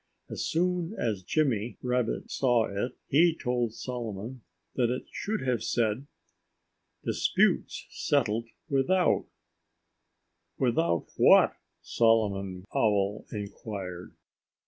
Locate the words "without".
8.67-9.27, 10.57-11.05